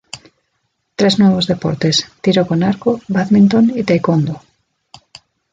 Tres 0.95 1.19
nuevos 1.19 1.45
deportes, 1.45 2.07
tiro 2.21 2.47
con 2.47 2.63
arco, 2.71 3.01
bádminton 3.07 3.65
y 3.75 3.83
taekwondo. 3.83 4.35